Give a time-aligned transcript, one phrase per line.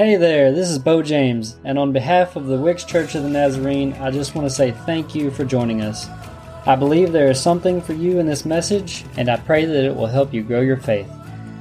[0.00, 3.28] Hey there, this is Bo James, and on behalf of the Wicks Church of the
[3.28, 6.08] Nazarene, I just want to say thank you for joining us.
[6.64, 9.94] I believe there is something for you in this message, and I pray that it
[9.94, 11.06] will help you grow your faith.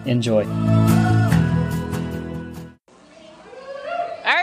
[0.06, 0.46] Enjoy.
[0.46, 0.56] There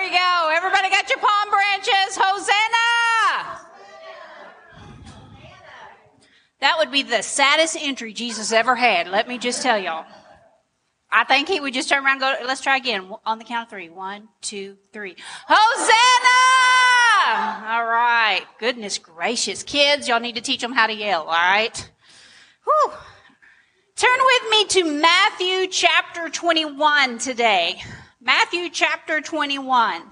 [0.03, 0.51] you go.
[0.55, 2.19] Everybody got your palm branches.
[2.21, 3.63] Hosanna!
[6.61, 9.09] That would be the saddest entry Jesus ever had.
[9.09, 10.05] Let me just tell y'all.
[11.11, 13.67] I think he would just turn around and go, let's try again on the count
[13.67, 13.89] of three.
[13.89, 15.17] One, two, three.
[15.49, 16.37] Hosanna!
[17.69, 18.45] All right.
[18.59, 19.63] Goodness gracious.
[19.63, 21.91] Kids, y'all need to teach them how to yell, all right?
[22.65, 22.93] Whew.
[23.97, 27.81] Turn with me to Matthew chapter 21 today.
[28.21, 30.03] Matthew chapter 21.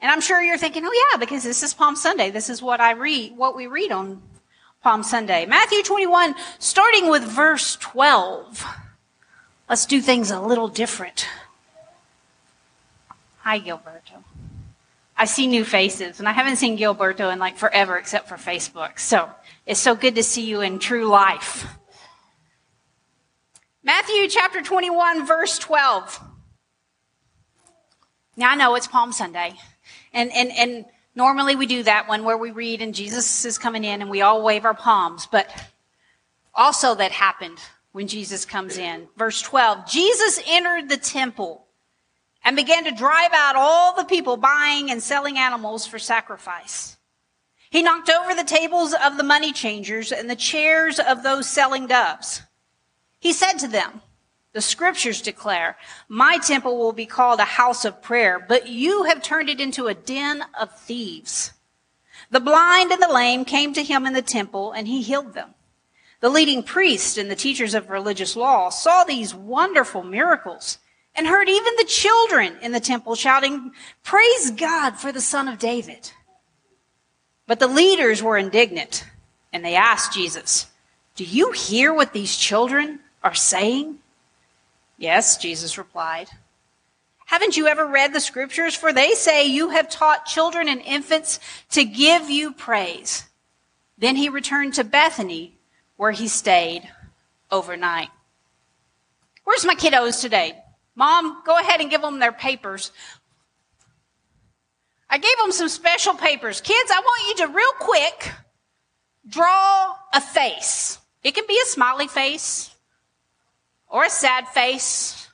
[0.00, 2.30] And I'm sure you're thinking, oh yeah, because this is Palm Sunday.
[2.30, 4.20] This is what I read, what we read on
[4.82, 5.46] Palm Sunday.
[5.46, 8.66] Matthew 21, starting with verse 12.
[9.72, 11.26] Let's do things a little different.
[13.38, 14.22] Hi, Gilberto.
[15.16, 18.98] I see new faces, and I haven't seen Gilberto in like forever except for Facebook.
[18.98, 19.30] So
[19.64, 21.66] it's so good to see you in true life.
[23.82, 26.20] Matthew chapter 21, verse 12.
[28.36, 29.54] Now I know it's Palm Sunday,
[30.12, 33.84] and, and, and normally we do that one where we read and Jesus is coming
[33.84, 35.48] in and we all wave our palms, but
[36.54, 37.58] also that happened
[37.92, 39.08] when Jesus comes in.
[39.16, 41.66] Verse 12, Jesus entered the temple
[42.44, 46.96] and began to drive out all the people buying and selling animals for sacrifice.
[47.70, 51.86] He knocked over the tables of the money changers and the chairs of those selling
[51.86, 52.42] doves.
[53.20, 54.02] He said to them,
[54.52, 59.22] the scriptures declare, my temple will be called a house of prayer, but you have
[59.22, 61.52] turned it into a den of thieves.
[62.30, 65.54] The blind and the lame came to him in the temple and he healed them.
[66.22, 70.78] The leading priests and the teachers of religious law saw these wonderful miracles
[71.16, 73.72] and heard even the children in the temple shouting,
[74.04, 76.12] praise God for the son of David.
[77.48, 79.04] But the leaders were indignant
[79.52, 80.68] and they asked Jesus,
[81.16, 83.98] do you hear what these children are saying?
[84.98, 86.28] Yes, Jesus replied.
[87.26, 88.76] Haven't you ever read the scriptures?
[88.76, 93.24] For they say you have taught children and infants to give you praise.
[93.98, 95.54] Then he returned to Bethany
[96.02, 96.82] where he stayed
[97.48, 98.08] overnight.
[99.44, 100.60] Where's my kiddos today?
[100.96, 102.90] Mom, go ahead and give them their papers.
[105.08, 106.60] I gave them some special papers.
[106.60, 108.32] Kids, I want you to real quick
[109.28, 110.98] draw a face.
[111.22, 112.74] It can be a smiley face
[113.88, 115.28] or a sad face.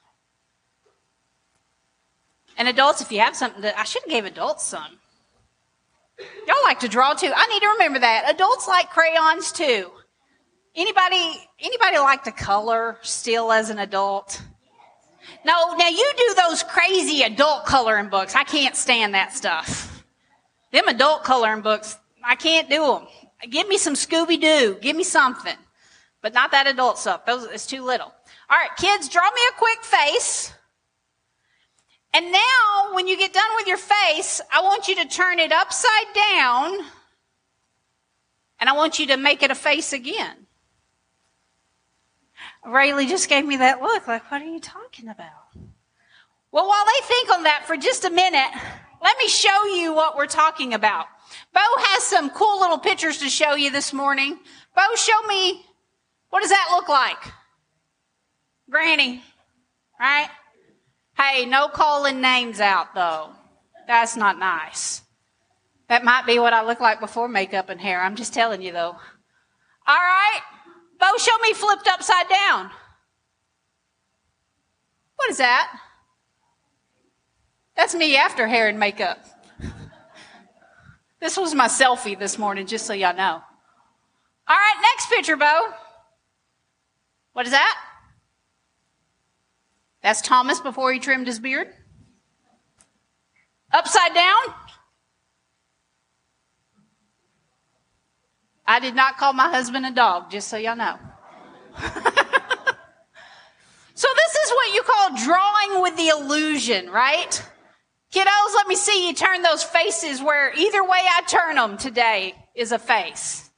[2.58, 4.98] And adults, if you have something that I should have gave adults some.
[6.46, 7.32] Y'all like to draw too.
[7.34, 8.30] I need to remember that.
[8.34, 9.92] Adults like crayons too.
[10.78, 14.40] Anybody, anybody like to color still as an adult?
[15.44, 18.36] No, now you do those crazy adult coloring books.
[18.36, 20.04] I can't stand that stuff.
[20.70, 23.08] Them adult coloring books, I can't do them.
[23.50, 24.78] Give me some Scooby Doo.
[24.80, 25.56] Give me something.
[26.22, 27.26] But not that adult stuff.
[27.26, 28.14] Those, it's too little.
[28.48, 30.54] All right, kids, draw me a quick face.
[32.14, 35.50] And now, when you get done with your face, I want you to turn it
[35.50, 36.78] upside down.
[38.60, 40.46] And I want you to make it a face again.
[42.66, 45.28] Rayleigh just gave me that look like, what are you talking about?
[46.50, 48.50] Well, while they think on that for just a minute,
[49.02, 51.06] let me show you what we're talking about.
[51.52, 54.38] Bo has some cool little pictures to show you this morning.
[54.74, 55.64] Bo, show me,
[56.30, 57.18] what does that look like?
[58.70, 59.22] Granny,
[60.00, 60.28] right?
[61.16, 63.30] Hey, no calling names out though.
[63.86, 65.02] That's not nice.
[65.88, 68.00] That might be what I look like before makeup and hair.
[68.00, 68.96] I'm just telling you though.
[69.86, 70.40] All right.
[70.98, 72.70] Bo, show me flipped upside down.
[75.16, 75.78] What is that?
[77.76, 79.24] That's me after hair and makeup.
[81.20, 83.42] This was my selfie this morning, just so y'all know.
[84.48, 85.72] All right, next picture, Bo.
[87.32, 87.78] What is that?
[90.02, 91.68] That's Thomas before he trimmed his beard.
[93.72, 94.42] Upside down.
[98.68, 100.98] I did not call my husband a dog, just so y'all know.
[101.78, 101.84] so
[103.94, 107.42] this is what you call drawing with the illusion, right?
[108.12, 112.34] Kiddos, let me see you turn those faces where either way I turn them today
[112.54, 113.50] is a face.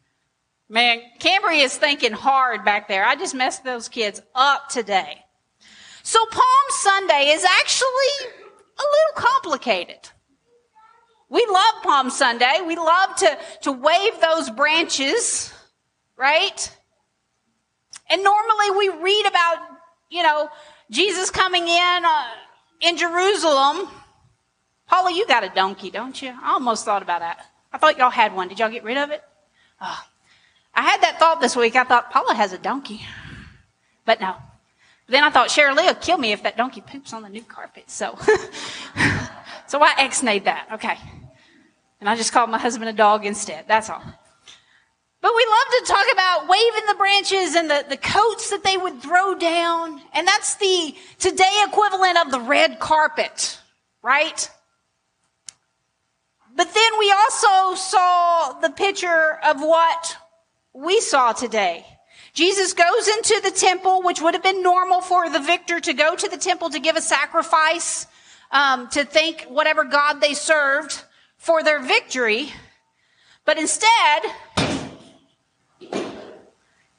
[0.68, 3.04] Man, Cambry is thinking hard back there.
[3.04, 5.18] I just messed those kids up today.
[6.04, 8.30] So Palm Sunday is actually
[8.78, 10.08] a little complicated.
[11.30, 12.60] We love Palm Sunday.
[12.66, 15.52] We love to, to wave those branches,
[16.16, 16.76] right?
[18.10, 19.58] And normally we read about,
[20.10, 20.50] you know,
[20.90, 22.24] Jesus coming in uh,
[22.80, 23.88] in Jerusalem,
[24.88, 26.34] Paula, you got a donkey, don't you?
[26.42, 27.46] I almost thought about that.
[27.72, 28.48] I thought y'all had one.
[28.48, 29.22] Did y'all get rid of it?
[29.80, 30.04] Oh.
[30.74, 31.76] I had that thought this week.
[31.76, 33.02] I thought Paula has a donkey.
[34.04, 34.34] But no.
[35.06, 37.88] Then I thought Cheryl will kill me if that donkey poops on the new carpet.
[37.88, 38.18] So,
[39.68, 40.68] so I ex-nayed that.
[40.72, 40.98] Okay.
[42.00, 43.66] And I just called my husband a dog instead.
[43.68, 44.02] That's all.
[45.22, 48.78] But we love to talk about waving the branches and the, the coats that they
[48.78, 50.00] would throw down.
[50.14, 53.58] And that's the today equivalent of the red carpet,
[54.02, 54.50] right?
[56.56, 60.16] But then we also saw the picture of what
[60.72, 61.84] we saw today.
[62.32, 66.16] Jesus goes into the temple, which would have been normal for the victor to go
[66.16, 68.06] to the temple to give a sacrifice,
[68.52, 71.04] um, to thank whatever God they served
[71.40, 72.52] for their victory.
[73.46, 74.22] But instead,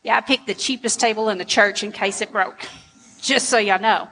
[0.03, 2.67] yeah, I picked the cheapest table in the church in case it broke,
[3.21, 4.09] just so y'all know.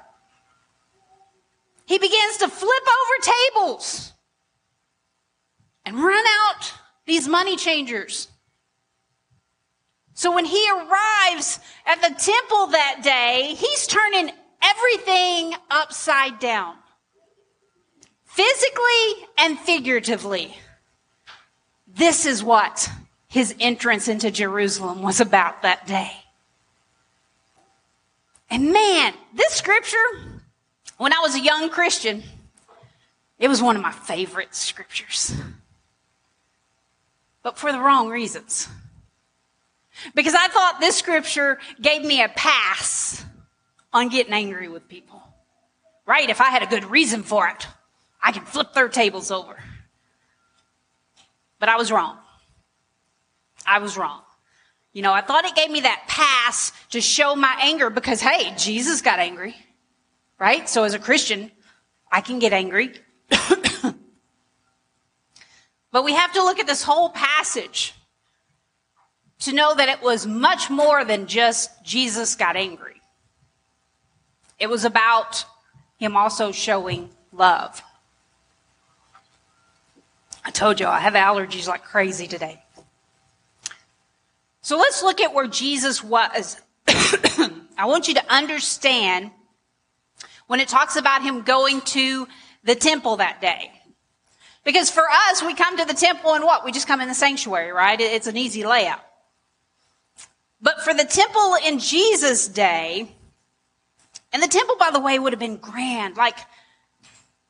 [1.86, 4.14] He begins to flip over tables
[5.84, 6.74] and run out
[7.08, 8.28] these money changers.
[10.14, 14.30] So when he arrives at the temple that day, he's turning
[14.62, 16.76] everything upside down.
[18.30, 20.56] Physically and figuratively.
[21.88, 22.90] This is what
[23.28, 26.12] his entrance into Jerusalem was about that day.
[28.50, 29.98] And man, this scripture,
[30.98, 32.24] when I was a young Christian,
[33.40, 35.36] it was one of my favorite scriptures.
[37.42, 38.68] But for the wrong reasons.
[40.14, 43.26] Because I thought this scripture gave me a pass
[43.92, 45.22] on getting angry with people.
[46.06, 46.30] Right?
[46.30, 47.68] If I had a good reason for it,
[48.22, 49.58] I can flip their tables over.
[51.60, 52.18] But I was wrong.
[53.66, 54.22] I was wrong.
[54.94, 58.54] You know, I thought it gave me that pass to show my anger because, hey,
[58.58, 59.56] Jesus got angry,
[60.40, 60.68] right?
[60.68, 61.52] So as a Christian,
[62.12, 62.94] I can get angry.
[65.92, 67.94] but we have to look at this whole passage
[69.42, 73.00] to know that it was much more than just Jesus got angry.
[74.58, 75.46] It was about
[75.98, 77.82] him also showing love.
[80.50, 82.60] I told you I have allergies like crazy today.
[84.62, 86.60] So let's look at where Jesus was.
[86.88, 89.30] I want you to understand
[90.48, 92.28] when it talks about him going to
[92.64, 93.72] the temple that day.
[94.64, 96.66] Because for us, we come to the temple and what?
[96.66, 98.02] We just come in the sanctuary, right?
[98.02, 99.06] It's an easy layout.
[100.60, 103.08] But for the temple in Jesus' day,
[104.34, 106.18] and the temple, by the way, would have been grand.
[106.18, 106.40] Like,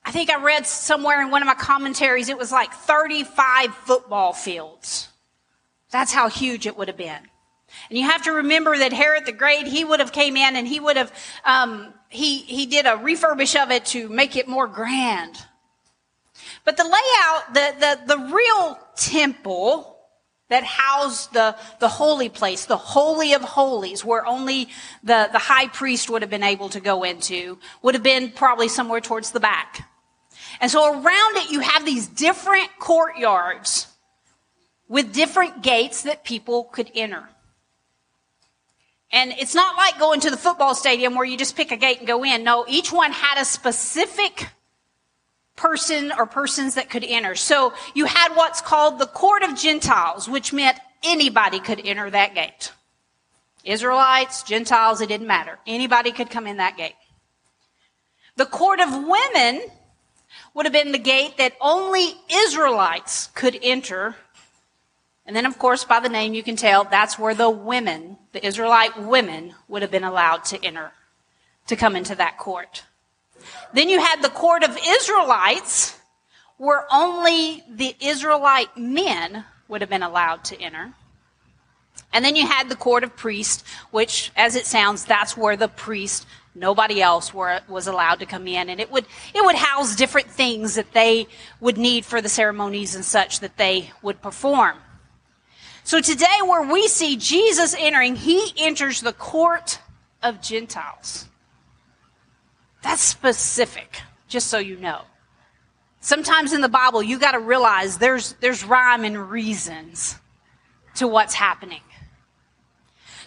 [0.09, 4.33] I think I read somewhere in one of my commentaries, it was like 35 football
[4.33, 5.07] fields.
[5.91, 7.29] That's how huge it would have been.
[7.89, 10.67] And you have to remember that Herod the Great, he would have came in and
[10.67, 11.13] he would have,
[11.45, 15.37] um, he, he did a refurbish of it to make it more grand.
[16.65, 19.95] But the layout, the, the, the real temple
[20.47, 24.69] that housed the, the holy place, the holy of holies, where only
[25.03, 28.69] the, the high priest would have been able to go into, would have been probably
[28.69, 29.85] somewhere towards the back.
[30.61, 33.87] And so around it, you have these different courtyards
[34.87, 37.29] with different gates that people could enter.
[39.11, 41.99] And it's not like going to the football stadium where you just pick a gate
[41.99, 42.43] and go in.
[42.43, 44.49] No, each one had a specific
[45.55, 47.35] person or persons that could enter.
[47.35, 52.35] So you had what's called the court of Gentiles, which meant anybody could enter that
[52.35, 52.71] gate.
[53.63, 55.59] Israelites, Gentiles, it didn't matter.
[55.67, 56.95] Anybody could come in that gate.
[58.35, 59.63] The court of women
[60.53, 64.15] would have been the gate that only Israelites could enter
[65.29, 68.43] and then, of course, by the name you can tell that's where the women, the
[68.43, 70.91] Israelite women, would have been allowed to enter,
[71.67, 72.83] to come into that court.
[73.71, 75.95] Then you had the court of Israelites,
[76.57, 80.93] where only the Israelite men would have been allowed to enter.
[82.11, 85.67] And then you had the court of priests, which, as it sounds, that's where the
[85.67, 86.25] priest,
[86.59, 88.69] nobody else were, was allowed to come in.
[88.69, 91.27] And it would, it would house different things that they
[91.59, 94.77] would need for the ceremonies and such that they would perform.
[95.83, 99.79] So today, where we see Jesus entering, he enters the court
[100.21, 101.27] of Gentiles.
[102.83, 105.01] That's specific, just so you know.
[106.01, 110.17] Sometimes in the Bible, you got to realize there's, there's rhyme and reasons
[110.95, 111.81] to what's happening.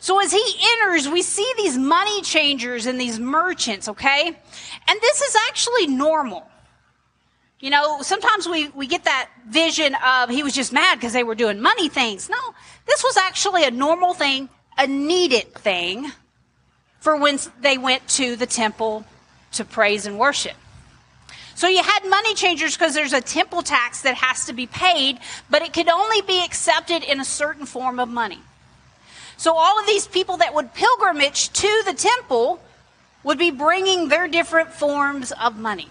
[0.02, 0.44] So as he
[0.80, 4.26] enters, we see these money changers and these merchants, okay?
[4.26, 6.44] And this is actually normal.
[7.60, 11.22] You know, sometimes we, we get that vision of he was just mad because they
[11.22, 12.28] were doing money things.
[12.28, 12.36] No,
[12.84, 16.10] this was actually a normal thing, a needed thing
[16.98, 19.04] for when they went to the temple
[19.52, 20.56] to praise and worship.
[21.54, 25.20] So you had money changers because there's a temple tax that has to be paid,
[25.48, 28.40] but it could only be accepted in a certain form of money.
[29.36, 32.60] So all of these people that would pilgrimage to the temple
[33.24, 35.88] would be bringing their different forms of money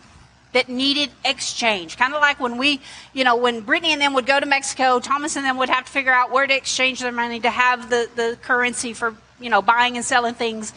[0.53, 1.97] that needed exchange.
[1.97, 2.81] Kind of like when we,
[3.13, 5.85] you know, when Brittany and them would go to Mexico, Thomas and them would have
[5.85, 9.49] to figure out where to exchange their money to have the, the currency for, you
[9.49, 10.73] know, buying and selling things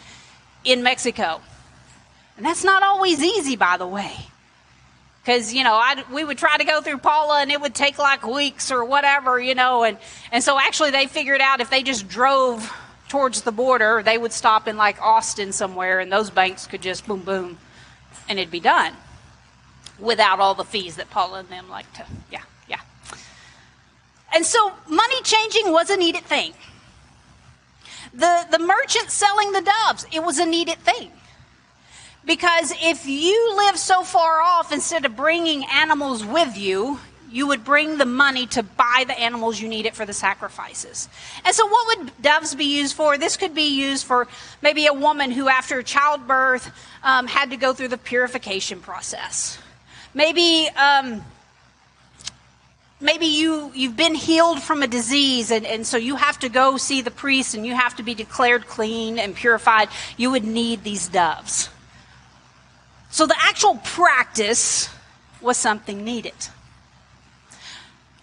[0.63, 1.41] in Mexico.
[2.37, 4.13] And that's not always easy, by the way.
[5.25, 7.97] Because, you know, I, we would try to go through Paula and it would take
[7.97, 9.83] like weeks or whatever, you know.
[9.83, 9.97] And,
[10.31, 12.71] and so actually they figured out if they just drove
[13.09, 17.07] towards the border, they would stop in like Austin somewhere and those banks could just
[17.07, 17.57] boom, boom,
[18.29, 18.93] and it'd be done
[19.97, 22.81] without all the fees that Paula and them like to, yeah, yeah.
[24.31, 26.53] And so money changing was a needed thing.
[28.13, 31.11] The, the merchant selling the doves, it was a needed thing.
[32.25, 36.99] Because if you live so far off, instead of bringing animals with you,
[37.31, 41.09] you would bring the money to buy the animals you needed for the sacrifices.
[41.43, 43.17] And so, what would doves be used for?
[43.17, 44.27] This could be used for
[44.61, 46.71] maybe a woman who, after childbirth,
[47.03, 49.59] um, had to go through the purification process.
[50.13, 50.69] Maybe.
[50.69, 51.23] Um,
[53.01, 56.77] maybe you, you've been healed from a disease and, and so you have to go
[56.77, 59.89] see the priest and you have to be declared clean and purified.
[60.15, 61.69] You would need these doves.
[63.15, 64.89] So the actual practice
[65.39, 66.33] was something needed.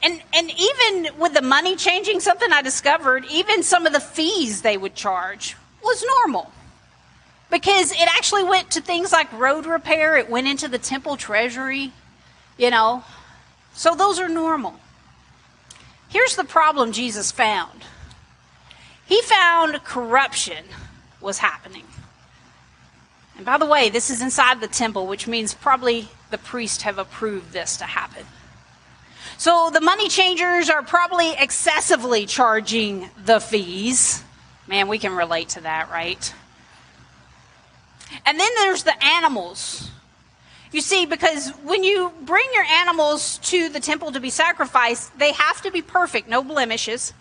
[0.02, 4.60] And, and even with the money changing, something I discovered, even some of the fees
[4.60, 6.52] they would charge was normal.
[7.50, 11.90] Because it actually went to things like road repair, it went into the temple treasury,
[12.58, 13.02] you know.
[13.72, 14.78] So those are normal.
[16.10, 17.82] Here's the problem Jesus found
[19.06, 20.66] He found corruption
[21.18, 21.86] was happening.
[23.36, 26.98] And by the way, this is inside the temple, which means probably the priests have
[26.98, 28.26] approved this to happen.
[29.38, 34.22] So the money changers are probably excessively charging the fees.
[34.66, 36.32] Man, we can relate to that, right?
[38.26, 39.90] And then there's the animals.
[40.70, 45.32] You see, because when you bring your animals to the temple to be sacrificed, they
[45.32, 47.12] have to be perfect, no blemishes.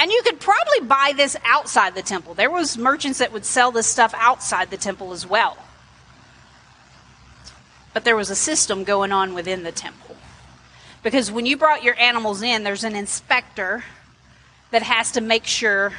[0.00, 2.32] And you could probably buy this outside the temple.
[2.32, 5.58] There was merchants that would sell this stuff outside the temple as well.
[7.92, 10.16] But there was a system going on within the temple.
[11.02, 13.84] Because when you brought your animals in, there's an inspector
[14.70, 15.92] that has to make sure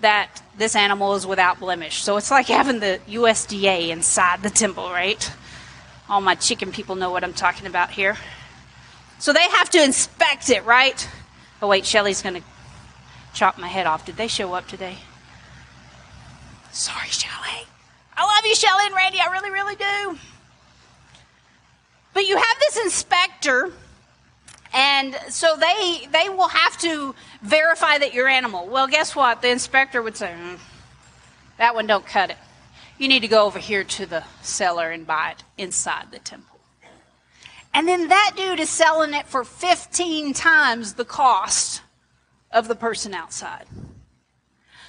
[0.00, 2.02] that this animal is without blemish.
[2.02, 5.30] So it's like having the USDA inside the temple, right?
[6.08, 8.16] All my chicken people know what I'm talking about here.
[9.18, 11.06] So they have to inspect it, right?
[11.60, 12.42] Oh, wait, Shelly's going to
[13.34, 14.04] chop my head off.
[14.04, 14.98] Did they show up today?
[16.72, 17.66] Sorry, Shelly.
[18.16, 19.18] I love you, Shelly and Randy.
[19.20, 20.18] I really, really do.
[22.14, 23.72] But you have this inspector,
[24.74, 28.66] and so they they will have to verify that your animal.
[28.68, 29.42] Well, guess what?
[29.42, 30.58] The inspector would say, mm,
[31.56, 32.36] "That one don't cut it.
[32.98, 36.60] You need to go over here to the seller and buy it inside the temple."
[37.74, 41.80] And then that dude is selling it for 15 times the cost
[42.52, 43.66] of the person outside.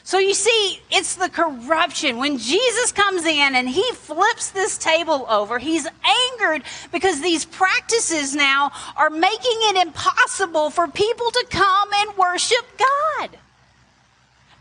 [0.06, 2.18] So you see, it's the corruption.
[2.18, 8.36] When Jesus comes in and he flips this table over, he's angered because these practices
[8.36, 13.30] now are making it impossible for people to come and worship God.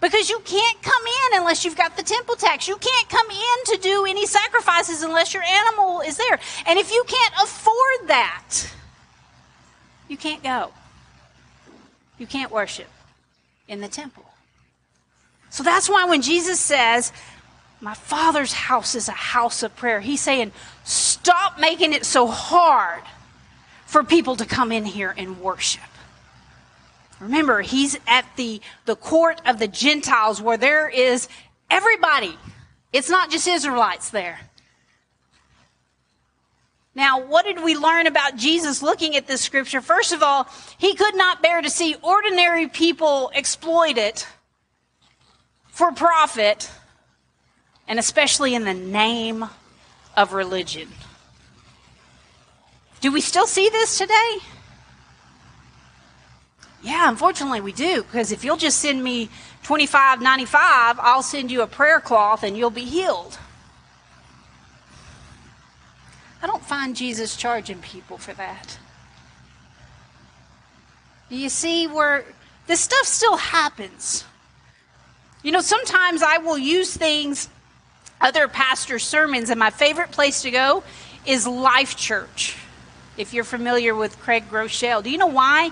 [0.00, 2.68] Because you can't come in unless you've got the temple tax.
[2.68, 6.38] You can't come in to do any sacrifices unless your animal is there.
[6.66, 8.54] And if you can't afford that,
[10.08, 10.72] you can't go.
[12.22, 12.86] You can't worship
[13.66, 14.22] in the temple.
[15.50, 17.12] So that's why when Jesus says,
[17.80, 20.52] My Father's house is a house of prayer, he's saying,
[20.84, 23.02] Stop making it so hard
[23.86, 25.82] for people to come in here and worship.
[27.18, 31.28] Remember, he's at the, the court of the Gentiles where there is
[31.72, 32.38] everybody.
[32.92, 34.38] It's not just Israelites there.
[36.94, 39.80] Now, what did we learn about Jesus looking at this scripture?
[39.80, 40.46] First of all,
[40.76, 44.26] he could not bear to see ordinary people exploit it
[45.68, 46.70] for profit,
[47.88, 49.46] and especially in the name
[50.16, 50.88] of religion.
[53.00, 54.36] Do we still see this today?
[56.82, 59.30] Yeah, unfortunately we do, because if you'll just send me
[59.64, 60.56] 25.95,
[60.98, 63.38] I'll send you a prayer cloth and you'll be healed.
[66.42, 68.78] I don't find Jesus charging people for that.
[71.28, 72.24] You see where
[72.66, 74.24] this stuff still happens?
[75.42, 77.48] You know, sometimes I will use things,
[78.20, 80.82] other pastors' sermons, and my favorite place to go
[81.24, 82.56] is Life Church.
[83.16, 85.70] If you're familiar with Craig Groeschel, do you know why?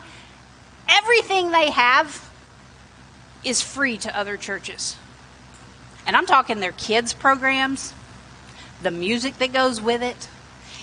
[0.89, 2.31] Everything they have
[3.45, 4.97] is free to other churches.
[6.07, 7.93] And I'm talking their kids' programs,
[8.83, 10.29] the music that goes with it,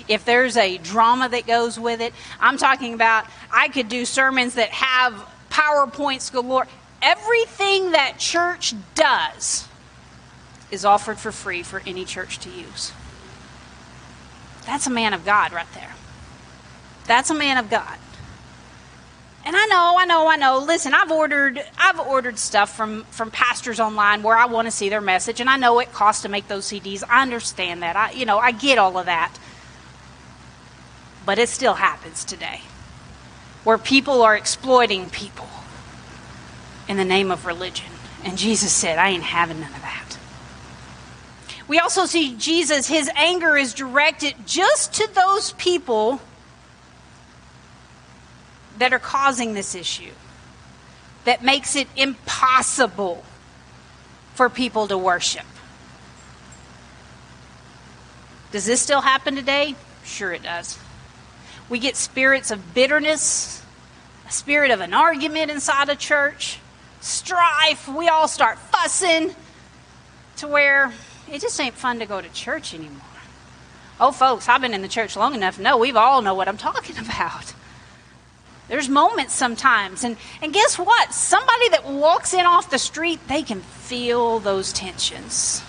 [0.07, 2.13] if there's a drama that goes with it.
[2.39, 5.13] I'm talking about I could do sermons that have
[5.49, 6.67] PowerPoints galore.
[7.01, 9.67] Everything that church does
[10.71, 12.91] is offered for free for any church to use.
[14.65, 15.93] That's a man of God right there.
[17.05, 17.97] That's a man of God.
[19.45, 20.59] And I know, I know, I know.
[20.59, 24.89] Listen, I've ordered I've ordered stuff from from pastors online where I want to see
[24.89, 27.01] their message and I know it costs to make those CDs.
[27.07, 27.95] I understand that.
[27.95, 29.33] I you know, I get all of that.
[31.27, 32.61] But it still happens today.
[33.65, 35.49] Where people are exploiting people
[36.87, 37.91] in the name of religion.
[38.23, 40.17] And Jesus said, I ain't having none of that.
[41.67, 46.21] We also see Jesus, his anger is directed just to those people
[48.77, 50.13] that are causing this issue,
[51.25, 53.25] that makes it impossible
[54.33, 55.45] for people to worship.
[58.53, 59.75] Does this still happen today?
[60.05, 60.79] Sure, it does.
[61.69, 63.61] We get spirits of bitterness,
[64.27, 66.59] a spirit of an argument inside a church,
[67.01, 67.87] strife.
[67.87, 69.35] We all start fussing
[70.37, 70.93] to where
[71.31, 73.01] it just ain't fun to go to church anymore.
[73.99, 76.57] Oh, folks, I've been in the church long enough No, we've all know what I'm
[76.57, 77.53] talking about.
[78.67, 80.03] There's moments sometimes.
[80.03, 81.13] And, and guess what?
[81.13, 85.63] Somebody that walks in off the street, they can feel those tensions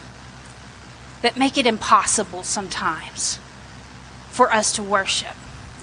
[1.23, 3.39] that make it impossible sometimes
[4.31, 5.35] for us to worship.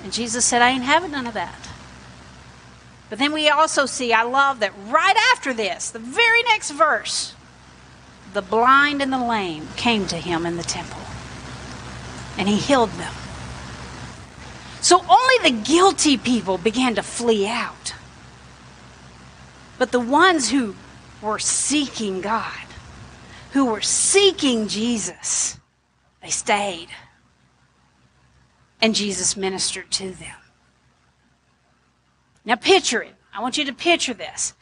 [0.05, 1.67] And Jesus said, I ain't having none of that.
[3.09, 7.33] But then we also see, I love that right after this, the very next verse,
[8.33, 11.01] the blind and the lame came to him in the temple.
[12.37, 13.15] And he healed them.
[14.79, 17.95] So only the guilty people began to flee out.
[19.79, 20.75] But the ones who
[21.19, 22.67] were seeking God,
[23.53, 25.57] who were seeking Jesus,
[26.21, 26.89] they stayed.
[28.81, 30.35] And Jesus ministered to them.
[32.43, 33.15] Now picture it.
[33.33, 34.53] I want you to picture this.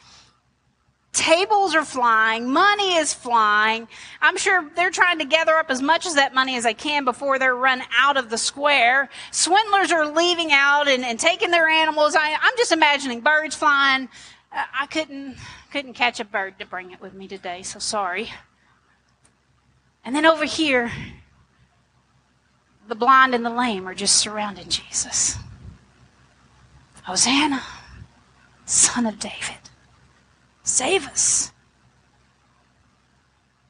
[1.14, 3.86] Tables are flying, money is flying.
[4.20, 7.04] I'm sure they're trying to gather up as much of that money as they can
[7.04, 9.08] before they're run out of the square.
[9.30, 12.16] Swindlers are leaving out and, and taking their animals.
[12.16, 14.08] I, am just imagining birds flying.
[14.50, 15.36] Uh, I couldn't
[15.70, 18.32] couldn't catch a bird to bring it with me today, so sorry.
[20.04, 20.90] And then over here,
[22.88, 25.36] the blind and the lame are just surrounding Jesus.
[27.04, 27.62] Hosanna,
[28.64, 29.58] Son of David.
[30.62, 31.52] Save us.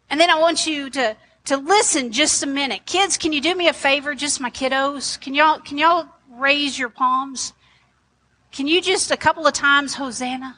[0.08, 2.86] And then I want you to, to listen just a minute.
[2.86, 4.14] Kids, can you do me a favor?
[4.14, 5.20] Just my kiddos.
[5.20, 7.52] Can y'all, can y'all raise your palms?
[8.52, 10.56] Can you just a couple of times, Hosanna?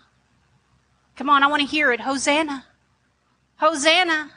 [1.17, 2.01] Come on, I want to hear it.
[2.01, 2.67] Hosanna.
[3.57, 4.31] Hosanna.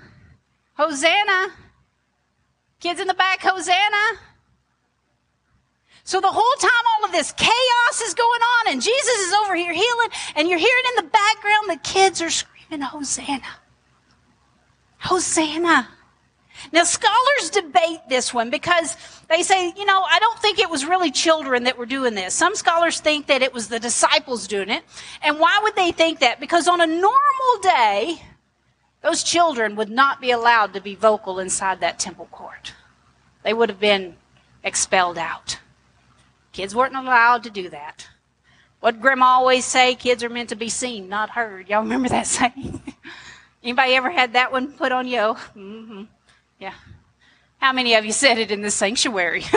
[0.76, 1.48] Hosanna.
[2.80, 4.20] Kids in the back, Hosanna.
[6.06, 9.54] So the whole time all of this chaos is going on and Jesus is over
[9.54, 13.44] here healing and you're hearing in the background the kids are screaming, Hosanna.
[14.98, 15.88] Hosanna.
[16.72, 18.96] Now scholars debate this one because
[19.30, 22.34] they say, you know, I don't think it was really children that were doing this.
[22.34, 24.84] Some scholars think that it was the disciples doing it.
[25.22, 26.40] And why would they think that?
[26.40, 28.22] Because on a normal day,
[29.02, 32.74] those children would not be allowed to be vocal inside that temple court.
[33.44, 34.16] They would have been
[34.64, 35.60] expelled out.
[36.52, 38.08] Kids weren't allowed to do that.
[38.80, 41.70] What grandma always say, kids are meant to be seen, not heard.
[41.70, 42.82] Y'all remember that saying?
[43.64, 45.18] Anybody ever had that one put on you?
[45.18, 46.04] Mm-hmm.
[46.60, 46.74] Yeah.
[47.60, 49.44] How many of you said it in the sanctuary?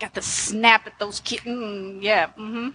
[0.00, 1.44] Got the snap at those kids.
[1.44, 2.26] Mm, yeah.
[2.38, 2.70] Mm-hmm.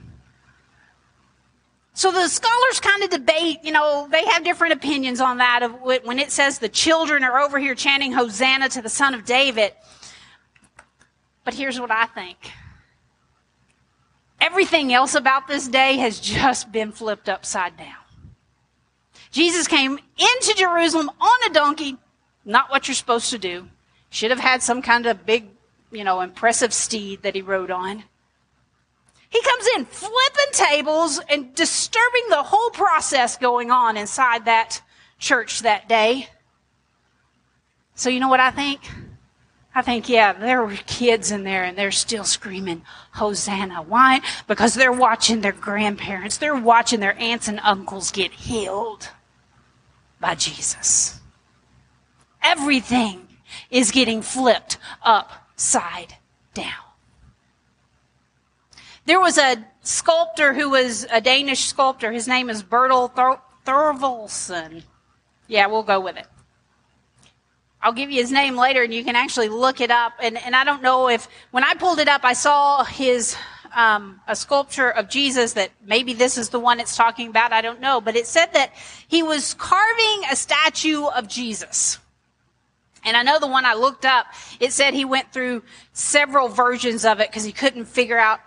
[2.02, 5.80] So the scholars kind of debate, you know, they have different opinions on that of
[5.84, 9.74] when it says the children are over here chanting Hosanna to the son of David.
[11.44, 12.38] But here's what I think
[14.40, 18.02] everything else about this day has just been flipped upside down.
[19.30, 21.98] Jesus came into Jerusalem on a donkey,
[22.44, 23.68] not what you're supposed to do.
[24.10, 25.50] Should have had some kind of big,
[25.92, 28.06] you know, impressive steed that he rode on.
[29.32, 34.82] He comes in flipping tables and disturbing the whole process going on inside that
[35.20, 36.28] church that day.
[37.96, 38.82] So, you know what I think?
[39.74, 42.82] I think, yeah, there were kids in there and they're still screaming,
[43.14, 43.82] Hosanna.
[43.82, 44.20] Why?
[44.48, 49.10] Because they're watching their grandparents, they're watching their aunts and uncles get healed
[50.20, 51.22] by Jesus.
[52.44, 53.30] Everything
[53.70, 56.16] is getting flipped upside
[56.54, 56.91] down.
[59.06, 62.12] There was a sculptor who was a Danish sculptor.
[62.12, 63.12] His name is Bertel
[63.66, 64.84] Thorvaldsen.
[65.48, 66.28] Yeah, we'll go with it.
[67.82, 70.14] I'll give you his name later and you can actually look it up.
[70.22, 73.36] And, and I don't know if, when I pulled it up, I saw his,
[73.76, 77.54] um, a sculpture of Jesus that maybe this is the one it's talking about.
[77.54, 78.00] I don't know.
[78.00, 78.72] But it said that
[79.08, 81.98] he was carving a statue of Jesus.
[83.04, 84.28] And I know the one I looked up,
[84.60, 88.42] it said he went through several versions of it because he couldn't figure out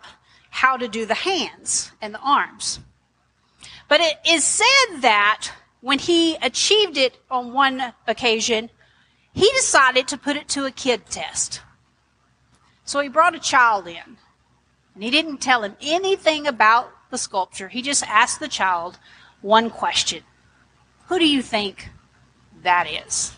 [0.55, 2.79] how to do the hands and the arms.
[3.88, 8.71] But it is said that when he achieved it on one occasion,
[9.33, 11.61] he decided to put it to a kid test.
[12.85, 14.17] So he brought a child in,
[14.95, 17.67] and he didn't tell him anything about the sculpture.
[17.67, 19.01] He just asked the child
[19.43, 20.23] one question
[21.09, 21.90] Who do you think
[22.62, 23.33] that is?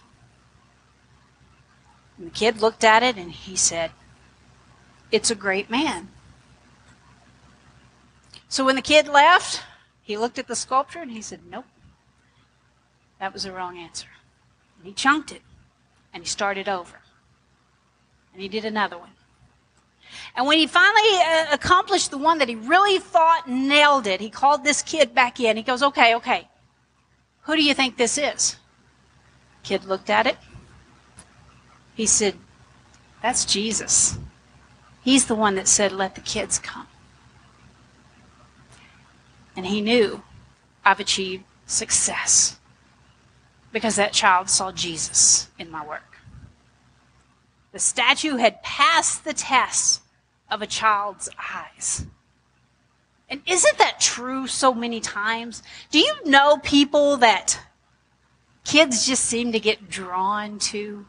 [2.19, 3.91] And the kid looked at it and he said,
[5.11, 6.11] It's a great man.
[8.57, 9.63] So when the kid left,
[10.03, 11.67] he looked at the sculpture and he said, Nope,
[13.21, 14.09] that was the wrong answer.
[14.79, 15.43] And he chunked it
[16.15, 17.03] and he started over.
[18.33, 19.11] And he did another one.
[20.35, 24.31] And when he finally uh, accomplished the one that he really thought nailed it, he
[24.31, 25.59] called this kid back in.
[25.59, 26.49] He goes, Okay, okay,
[27.43, 28.57] who do you think this is?
[29.65, 30.39] Kid looked at it.
[31.95, 32.37] He said,
[33.21, 34.17] That's Jesus.
[35.03, 36.87] He's the one that said, Let the kids come.
[39.57, 40.23] And he knew
[40.85, 42.59] I've achieved success
[43.73, 46.19] because that child saw Jesus in my work.
[47.73, 50.03] The statue had passed the test
[50.51, 52.07] of a child's eyes.
[53.29, 55.63] And isn't that true so many times?
[55.91, 57.59] Do you know people that
[58.65, 61.05] kids just seem to get drawn to?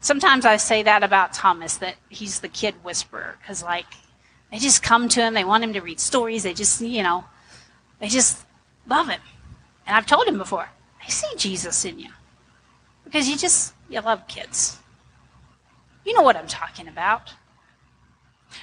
[0.00, 3.86] Sometimes I say that about Thomas, that he's the kid whisperer, because, like,
[4.56, 7.24] they just come to him, they want him to read stories, they just, you know,
[8.00, 8.42] they just
[8.88, 9.20] love him.
[9.86, 10.66] And I've told him before,
[11.04, 12.08] I see Jesus in you.
[13.04, 14.78] Because you just, you love kids.
[16.06, 17.34] You know what I'm talking about.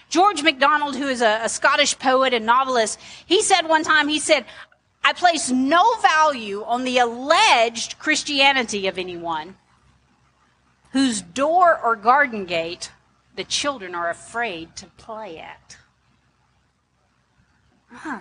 [0.09, 4.17] George MacDonald, who is a, a, Scottish poet and novelist, he said one time, he
[4.17, 4.45] said,
[5.03, 9.57] I place no value on the alleged Christianity of anyone
[10.91, 12.89] whose door or garden gate
[13.35, 15.77] the children are afraid to play at.
[17.93, 18.19] Huh.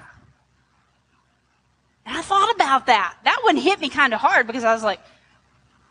[2.05, 3.17] And I thought about that.
[3.25, 5.01] That one hit me kind of hard because I was like,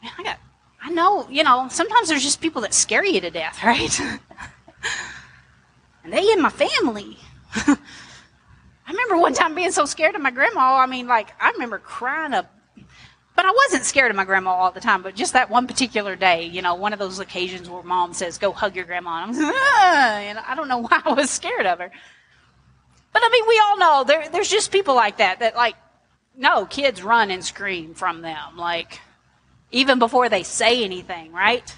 [0.04, 0.40] man, I got,
[0.82, 4.00] I know, you know, sometimes there's just people that scare you to death, right?
[6.04, 7.18] and they in my family.
[7.56, 7.78] I
[8.90, 10.76] remember one time being so scared of my grandma.
[10.76, 12.54] I mean, like, I remember crying up
[13.36, 16.16] but I wasn't scared of my grandma all the time, but just that one particular
[16.16, 19.24] day, you know, one of those occasions where mom says, go hug your grandma.
[19.24, 21.92] And, I'm, ah, and I don't know why I was scared of her.
[23.14, 25.76] But I mean, we all know there, there's just people like that, that like,
[26.36, 29.00] no, kids run and scream from them, like,
[29.72, 31.76] even before they say anything, right?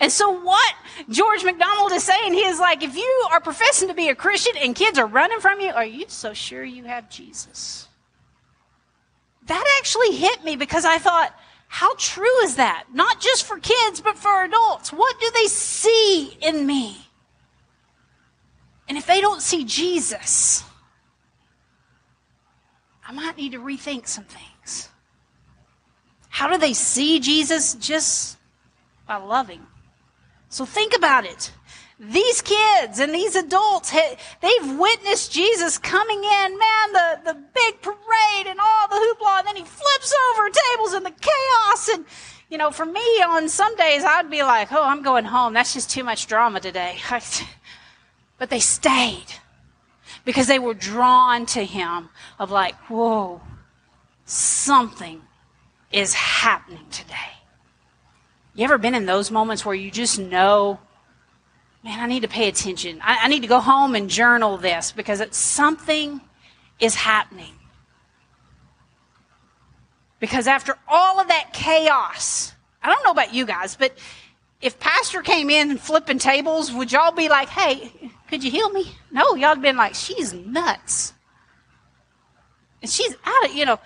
[0.00, 0.74] And so what
[1.08, 4.56] George MacDonald is saying, he is like, if you are professing to be a Christian
[4.56, 7.88] and kids are running from you, are you so sure you have Jesus?
[9.46, 11.34] that actually hit me because I thought,
[11.68, 12.84] how true is that?
[12.92, 14.92] Not just for kids, but for adults.
[14.92, 16.96] What do they see in me?
[18.88, 20.62] And if they don't see Jesus,
[23.08, 24.88] I might need to rethink some things.
[26.28, 27.74] How do they see Jesus?
[27.74, 28.36] Just
[29.06, 29.64] by loving.
[30.48, 31.52] So think about it.
[31.98, 38.46] These kids and these adults, they've witnessed Jesus coming in, man, the, the big parade
[38.46, 41.88] and all the hoopla, and then he flips over tables and the chaos.
[41.88, 42.04] And,
[42.50, 45.54] you know, for me, on some days, I'd be like, oh, I'm going home.
[45.54, 46.98] That's just too much drama today.
[48.38, 49.32] but they stayed
[50.24, 53.40] because they were drawn to him of like, whoa,
[54.24, 55.22] something
[55.92, 57.14] is happening today.
[58.54, 60.80] You ever been in those moments where you just know
[61.86, 63.00] man, I need to pay attention.
[63.00, 66.20] I, I need to go home and journal this because it's something
[66.80, 67.54] is happening.
[70.18, 73.96] Because after all of that chaos, I don't know about you guys, but
[74.60, 77.92] if pastor came in flipping tables, would y'all be like, hey,
[78.28, 78.92] could you heal me?
[79.10, 81.12] No, y'all have been like, she's nuts.
[82.82, 83.78] And she's out of, you know,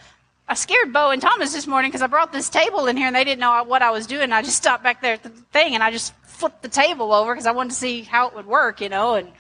[0.49, 3.15] I scared Bo and Thomas this morning because I brought this table in here and
[3.15, 4.33] they didn't know what I was doing.
[4.33, 7.33] I just stopped back there at the thing and I just flipped the table over
[7.33, 9.31] because I wanted to see how it would work, you know, and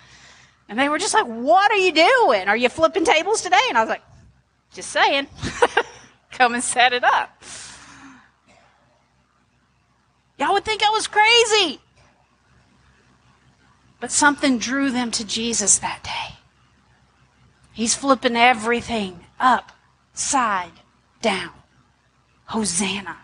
[0.68, 2.46] and they were just like, "What are you doing?
[2.46, 4.02] Are you flipping tables today?" And I was like,
[4.72, 5.26] "Just saying,
[6.30, 7.42] come and set it up."
[10.38, 11.80] Y'all would think I was crazy.
[14.00, 16.36] But something drew them to Jesus that day.
[17.72, 20.72] He's flipping everything upside
[21.20, 21.52] down.
[22.46, 23.16] Hosanna.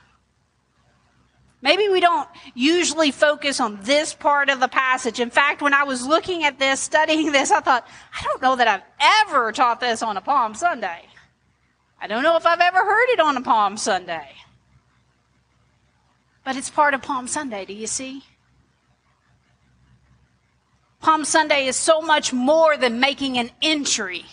[1.63, 5.19] Maybe we don't usually focus on this part of the passage.
[5.19, 8.55] In fact, when I was looking at this, studying this, I thought, I don't know
[8.57, 8.83] that I've
[9.27, 11.07] ever taught this on a Palm Sunday.
[12.01, 14.29] I don't know if I've ever heard it on a Palm Sunday.
[16.45, 18.23] But it's part of Palm Sunday, do you see?
[21.01, 24.25] Palm Sunday is so much more than making an entry.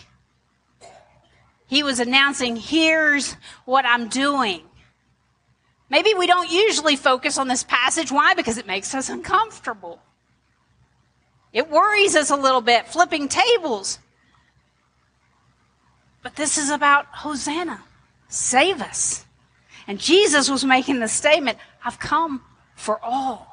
[1.68, 3.34] He was announcing, here's
[3.66, 4.62] what I'm doing.
[5.90, 8.12] Maybe we don't usually focus on this passage.
[8.12, 8.34] Why?
[8.34, 10.00] Because it makes us uncomfortable.
[11.52, 14.00] It worries us a little bit, flipping tables.
[16.24, 17.84] But this is about Hosanna.
[18.28, 19.26] Save us.
[19.88, 22.42] And Jesus was making the statement, I've come
[22.76, 23.53] for all.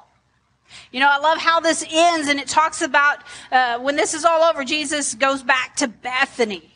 [0.93, 4.25] You know, I love how this ends and it talks about uh, when this is
[4.25, 6.71] all over, Jesus goes back to Bethany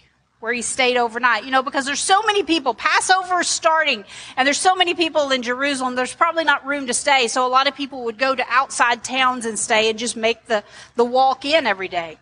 [0.44, 1.44] where he stayed overnight.
[1.46, 4.04] You know, because there's so many people, Passover is starting,
[4.36, 7.28] and there's so many people in Jerusalem, there's probably not room to stay.
[7.28, 10.44] So a lot of people would go to outside towns and stay and just make
[10.44, 10.62] the,
[10.96, 12.18] the walk in every day.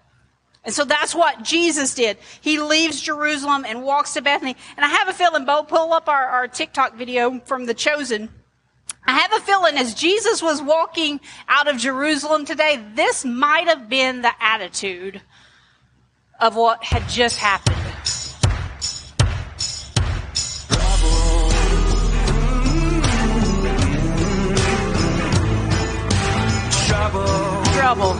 [0.64, 2.16] And so that's what Jesus did.
[2.40, 4.56] He leaves Jerusalem and walks to Bethany.
[4.76, 8.28] And I have a feeling, Bo, pull up our, our TikTok video from The Chosen.
[9.04, 13.88] I have a feeling as Jesus was walking out of Jerusalem today, this might have
[13.88, 15.20] been the attitude
[16.38, 17.76] of what had just happened.
[26.86, 27.62] Trouble.
[27.72, 28.16] Trouble.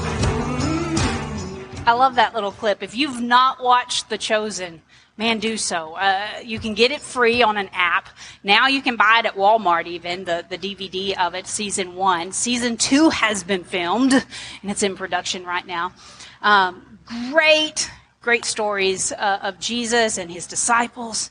[1.84, 2.82] I love that little clip.
[2.82, 4.82] If you've not watched The Chosen,
[5.16, 5.94] man, do so.
[5.94, 8.08] Uh, you can get it free on an app.
[8.42, 12.32] Now you can buy it at Walmart, even the, the DVD of it, season one.
[12.32, 15.92] Season two has been filmed, and it's in production right now.
[16.40, 16.98] Um,
[17.30, 21.30] great, great stories uh, of Jesus and his disciples.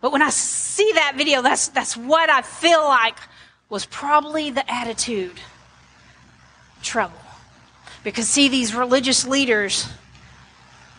[0.00, 3.18] But when I see that video, that's, that's what I feel like
[3.68, 5.40] was probably the attitude
[6.82, 7.18] trouble.
[8.04, 9.88] Because, see, these religious leaders,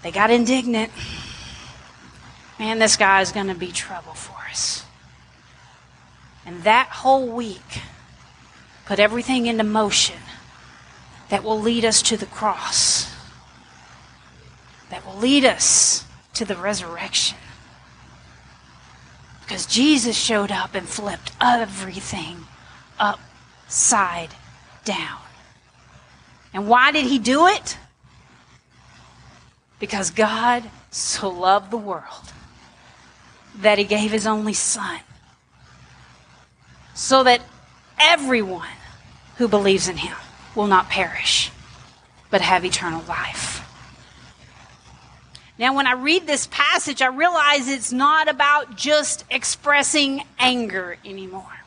[0.04, 0.92] they got indignant.
[2.60, 4.84] Man, this guy is going to be trouble for us.
[6.46, 7.82] And that whole week
[8.86, 10.18] put everything into motion
[11.30, 13.14] that will lead us to the cross,
[14.90, 17.38] that will lead us to the resurrection.
[19.42, 22.46] Because Jesus showed up and flipped everything
[23.00, 24.30] upside
[24.84, 25.20] down.
[26.54, 27.78] And why did he do it?
[29.80, 32.27] Because God so loved the world
[33.58, 35.00] that he gave his only son
[36.94, 37.42] so that
[38.00, 38.68] everyone
[39.38, 40.16] who believes in him
[40.56, 41.52] will not perish
[42.30, 43.64] but have eternal life.
[45.60, 51.62] Now, when I read this passage, I realize it's not about just expressing anger anymore.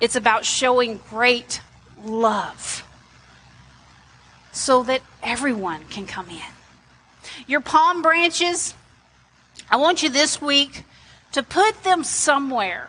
[0.00, 1.60] It's about showing great
[2.04, 2.84] love
[4.52, 6.52] so that everyone can come in.
[7.46, 8.74] Your palm branches,
[9.70, 10.84] I want you this week
[11.32, 12.88] to put them somewhere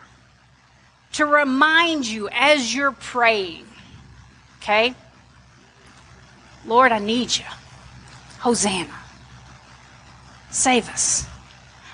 [1.12, 3.66] to remind you as you're praying.
[4.62, 4.94] Okay?
[6.66, 7.44] Lord, I need you.
[8.40, 8.94] Hosanna.
[10.50, 11.26] Save us.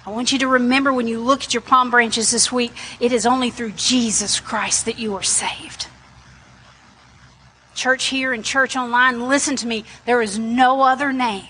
[0.07, 3.13] I want you to remember when you look at your palm branches this week, it
[3.13, 5.87] is only through Jesus Christ that you are saved.
[7.75, 9.85] Church here and church online, listen to me.
[10.05, 11.49] There is no other name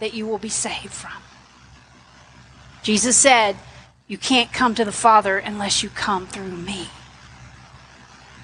[0.00, 1.12] that you will be saved from.
[2.84, 3.56] Jesus said,
[4.06, 6.88] You can't come to the Father unless you come through me.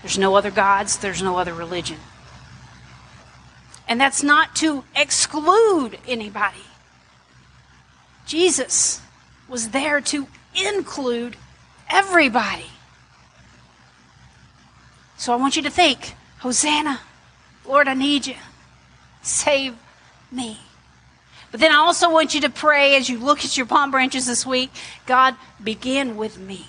[0.03, 1.99] There's no other gods, there's no other religion.
[3.87, 6.65] And that's not to exclude anybody.
[8.25, 9.03] Jesus
[9.47, 11.37] was there to include
[11.91, 12.71] everybody.
[15.19, 17.01] So I want you to think Hosanna,
[17.69, 18.37] Lord, I need you.
[19.21, 19.77] Save
[20.33, 20.61] me.
[21.51, 24.27] But then I also want you to pray as you look at your palm branches
[24.27, 24.71] this week
[25.07, 26.67] God, begin with me.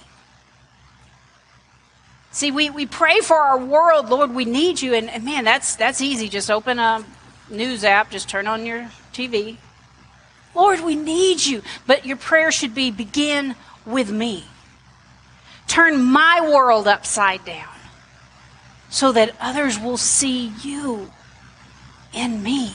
[2.31, 4.93] See, we, we pray for our world, Lord, we need you.
[4.93, 6.29] And, and man, that's, that's easy.
[6.29, 7.03] Just open a
[7.49, 9.57] news app, just turn on your TV,
[10.55, 11.61] Lord, we need you.
[11.87, 14.45] But your prayer should be begin with me.
[15.67, 17.69] Turn my world upside down
[18.89, 21.11] so that others will see you
[22.13, 22.73] in me.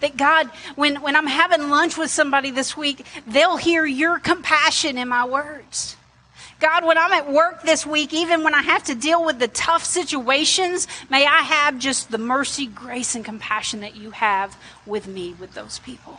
[0.00, 4.96] That God, when, when I'm having lunch with somebody this week, they'll hear your compassion
[4.96, 5.96] in my words.
[6.60, 9.48] God, when I'm at work this week, even when I have to deal with the
[9.48, 15.06] tough situations, may I have just the mercy, grace, and compassion that you have with
[15.06, 16.18] me, with those people.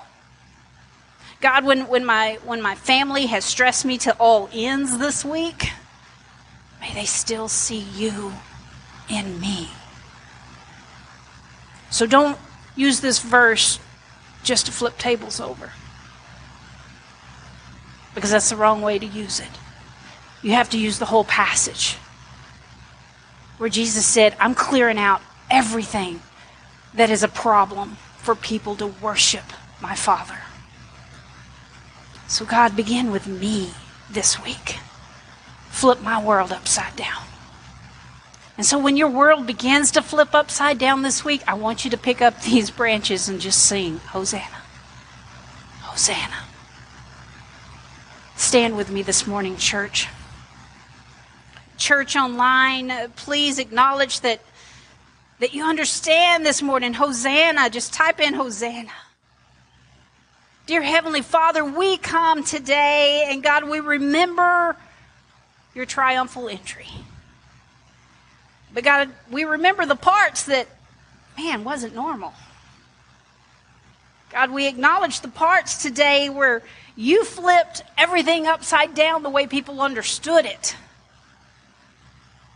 [1.42, 5.72] God, when, when, my, when my family has stressed me to all ends this week,
[6.80, 8.34] may they still see you
[9.10, 9.70] in me.
[11.90, 12.38] So don't
[12.80, 13.80] use this verse
[14.42, 15.74] just to flip tables over.
[18.16, 19.50] Because that's the wrong way to use it.
[20.42, 21.98] You have to use the whole passage.
[23.58, 26.22] Where Jesus said, I'm clearing out everything
[26.94, 29.44] that is a problem for people to worship
[29.82, 30.38] my Father.
[32.28, 33.72] So, God, begin with me
[34.10, 34.78] this week.
[35.70, 37.29] Flip my world upside down.
[38.60, 41.92] And so, when your world begins to flip upside down this week, I want you
[41.92, 44.44] to pick up these branches and just sing Hosanna.
[45.84, 46.36] Hosanna.
[48.36, 50.10] Stand with me this morning, church.
[51.78, 54.42] Church online, please acknowledge that,
[55.40, 56.96] that you understand this morning.
[56.96, 57.70] Hosanna.
[57.70, 58.92] Just type in Hosanna.
[60.66, 64.76] Dear Heavenly Father, we come today, and God, we remember
[65.74, 66.88] your triumphal entry.
[68.74, 70.68] But God, we remember the parts that,
[71.38, 72.34] man, wasn't normal.
[74.32, 76.62] God, we acknowledge the parts today where
[76.96, 80.76] you flipped everything upside down the way people understood it.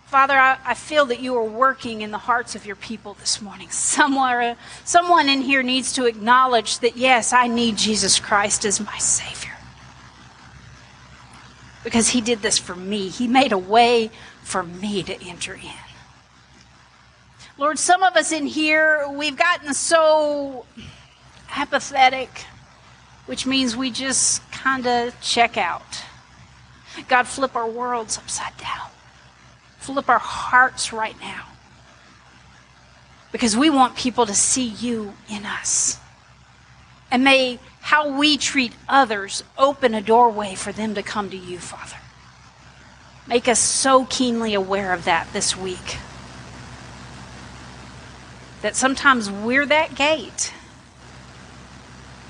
[0.06, 3.42] Father, I, I, feel that you are working in the hearts of your people this
[3.42, 3.68] morning.
[3.72, 8.98] Somewhere, someone in here needs to acknowledge that, yes, I need Jesus Christ as my
[9.00, 9.58] Savior.
[11.84, 14.12] Because He did this for me, He made a way
[14.44, 15.93] for me to enter in.
[17.64, 20.66] Lord, some of us in here, we've gotten so
[21.56, 22.46] apathetic,
[23.26, 26.04] which means we just kind of check out.
[27.08, 28.90] God, flip our worlds upside down
[29.84, 31.46] flip our hearts right now.
[33.32, 35.98] Because we want people to see you in us.
[37.12, 41.60] And may how we treat others open a doorway for them to come to you,
[41.60, 41.98] Father.
[43.28, 45.98] Make us so keenly aware of that this week.
[48.64, 50.54] That sometimes we're that gate.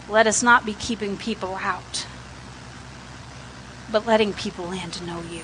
[0.09, 2.07] Let us not be keeping people out,
[3.91, 5.43] but letting people in to know you.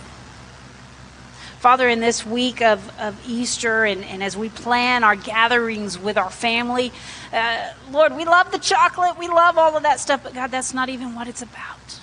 [1.59, 6.17] Father, in this week of, of Easter and, and as we plan our gatherings with
[6.17, 6.91] our family,
[7.31, 10.73] uh, Lord, we love the chocolate, we love all of that stuff, but God, that's
[10.73, 11.99] not even what it's about.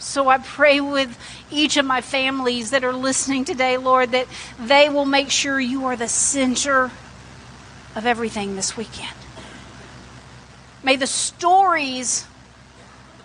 [0.00, 1.16] So I pray with
[1.52, 4.26] each of my families that are listening today, Lord, that
[4.58, 6.90] they will make sure you are the center
[7.98, 9.16] of everything this weekend.
[10.82, 12.26] May the stories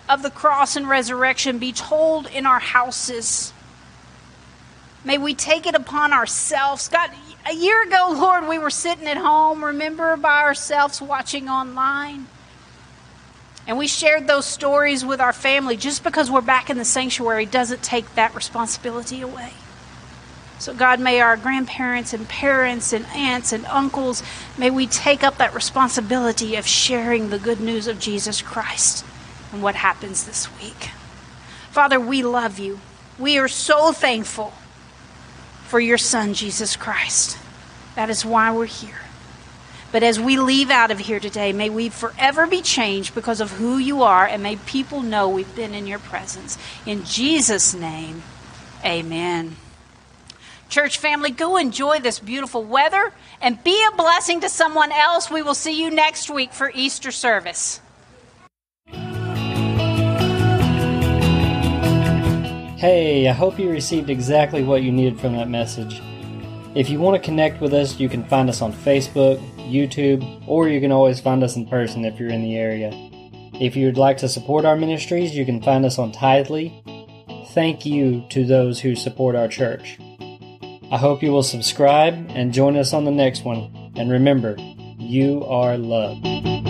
[0.08, 3.54] of the cross and resurrection be told in our houses
[5.04, 6.88] May we take it upon ourselves.
[6.88, 7.10] God,
[7.46, 12.26] a year ago, Lord, we were sitting at home, remember, by ourselves watching online.
[13.66, 15.76] And we shared those stories with our family.
[15.76, 19.52] Just because we're back in the sanctuary doesn't take that responsibility away.
[20.58, 24.22] So, God, may our grandparents and parents and aunts and uncles,
[24.56, 29.04] may we take up that responsibility of sharing the good news of Jesus Christ
[29.52, 30.90] and what happens this week.
[31.70, 32.80] Father, we love you.
[33.18, 34.52] We are so thankful
[35.66, 37.36] for your Son, Jesus Christ.
[37.96, 39.00] That is why we're here.
[39.92, 43.52] But as we leave out of here today, may we forever be changed because of
[43.52, 46.58] who you are, and may people know we've been in your presence.
[46.84, 48.24] In Jesus' name,
[48.84, 49.56] amen.
[50.74, 55.30] Church family, go enjoy this beautiful weather and be a blessing to someone else.
[55.30, 57.80] We will see you next week for Easter service.
[62.76, 66.02] Hey, I hope you received exactly what you needed from that message.
[66.74, 70.68] If you want to connect with us, you can find us on Facebook, YouTube, or
[70.68, 72.90] you can always find us in person if you're in the area.
[73.60, 76.72] If you would like to support our ministries, you can find us on Tithely.
[77.50, 80.00] Thank you to those who support our church.
[80.94, 83.92] I hope you will subscribe and join us on the next one.
[83.96, 84.54] And remember,
[84.96, 86.63] you are loved.